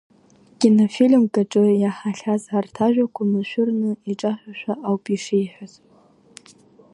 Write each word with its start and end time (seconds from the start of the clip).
Кинофильмк 0.59 1.35
аҿы 1.41 1.65
иаҳахьаз 1.81 2.43
арҭ 2.57 2.75
ажәақәа 2.85 3.23
машәырны 3.31 3.89
иҿашәашәа 4.11 4.73
ауп 4.87 5.03
ишиҳәаз. 5.15 5.73